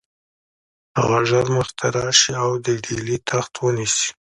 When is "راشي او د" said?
1.95-2.67